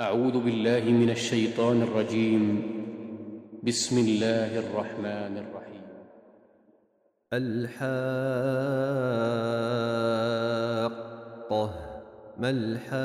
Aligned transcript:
أعوذ 0.00 0.40
بالله 0.44 0.80
من 0.80 1.10
الشيطان 1.10 1.82
الرجيم. 1.82 2.62
بسم 3.62 3.98
الله 3.98 4.58
الرحمن 4.58 5.38
الرحيم. 5.38 5.82
الحاقة. 7.32 8.00
ما 12.38 12.50
الحاقة؟ 12.50 13.00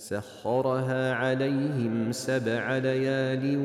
سخرها 0.00 1.14
عليهم 1.14 2.12
سبع 2.12 2.78
ليال 2.78 3.56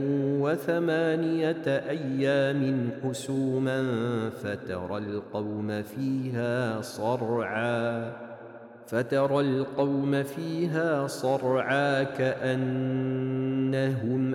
وثمانية 0.42 1.68
أيام 1.68 2.90
حسوما 3.04 3.80
فترى 4.30 4.98
القوم 4.98 5.82
فيها 5.82 6.82
صرعا 6.82 8.14
فترى 8.88 9.40
القوم 9.40 10.24
فيها 10.24 11.08
صرعا 11.08 12.04
كأنهم 12.04 13.16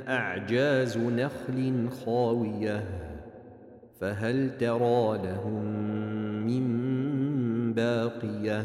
أعجاز 0.09 0.99
نخل 0.99 1.89
خاوية 2.05 2.85
فهل 4.01 4.57
ترى 4.59 5.19
لهم 5.19 5.65
من 6.47 6.65
باقية؟ 7.75 8.65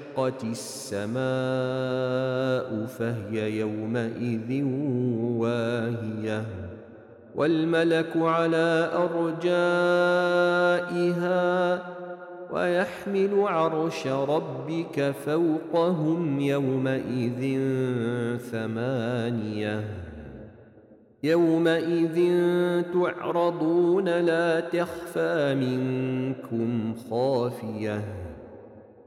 وانشقت 0.17 0.43
السماء 0.43 1.21
فهي 2.85 3.59
يومئذ 3.59 4.63
واهية. 5.39 6.45
والملك 7.35 8.17
على 8.17 8.91
أرجائها 8.93 10.19
ويحمل 12.51 13.43
عرش 13.47 14.07
ربك 14.07 15.13
فوقهم 15.25 16.39
يومئذ 16.39 17.59
ثمانية. 18.37 19.83
يومئذ 21.23 22.33
تعرضون 22.93 24.05
لا 24.05 24.59
تخفى 24.59 25.55
منكم 25.55 26.95
خافية. 27.09 28.01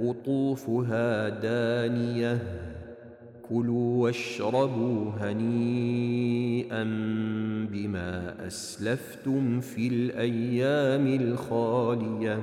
قطوفها 0.00 1.28
دانية. 1.28 2.38
كلوا 3.48 4.02
واشربوا 4.02 5.10
هنيئا 5.20 6.84
بما 7.72 8.34
أسلفتم 8.46 9.60
في 9.60 9.88
الأيام 9.88 11.06
الخالية. 11.06 12.38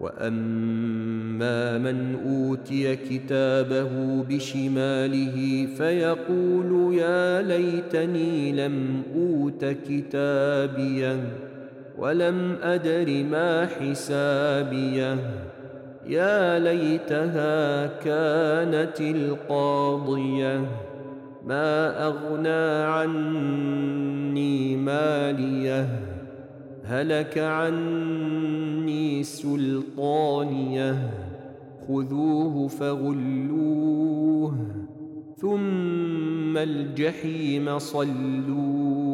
وأما 0.00 1.78
من 1.78 2.16
أوتي 2.26 2.96
كتابه 2.96 4.22
بشماله 4.22 5.66
فيقول 5.76 6.94
يا 6.94 7.42
ليتني 7.42 8.52
لم 8.52 9.02
أوت 9.16 9.64
كتابيه 9.64 11.38
ولم 11.98 12.56
أدر 12.62 13.24
ما 13.30 13.66
حسابيه 13.66 15.18
يا 16.06 16.58
ليتها 16.58 17.86
كانت 17.86 19.00
القاضية. 19.00 20.60
ما 21.46 22.06
أغنى 22.06 22.84
عني 22.84 24.76
مالية. 24.76 25.88
هلك 26.84 27.38
عني 27.38 29.22
سلطانية. 29.22 31.10
خذوه 31.88 32.68
فغلوه. 32.68 34.54
ثم 35.36 36.56
الجحيم 36.56 37.78
صلوه. 37.78 39.13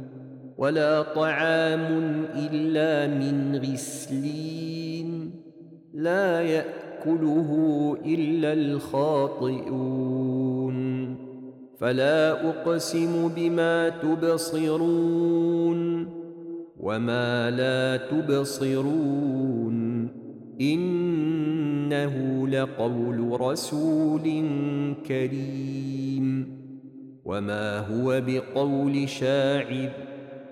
ولا 0.61 1.01
طعام 1.01 1.85
إلا 2.35 3.07
من 3.07 3.55
غسلين 3.55 5.31
لا 5.93 6.41
يأكله 6.41 7.51
إلا 8.05 8.53
الخاطئون 8.53 9.91
فلا 11.77 12.49
أقسم 12.49 13.27
بما 13.35 13.89
تبصرون 13.89 15.81
وما 16.79 17.51
لا 17.51 17.97
تبصرون 17.97 20.07
إنه 20.61 22.47
لقول 22.47 23.41
رسول 23.41 24.45
كريم 25.07 26.57
وما 27.25 27.79
هو 27.79 28.21
بقول 28.27 29.09
شاعر 29.09 30.11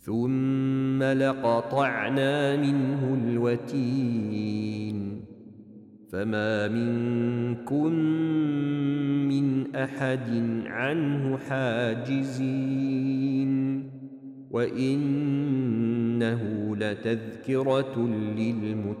ثم 0.00 1.02
لقطعنا 1.02 2.56
منه 2.56 3.18
الوتين 3.24 5.20
فما 6.12 6.68
منكم 6.68 7.92
من 9.28 9.76
أحد 9.76 10.30
عنه 10.66 11.36
حاجزين 11.36 12.70
وإنه 14.50 16.42
لتذكرة 16.76 17.98
للمتقين 18.38 19.00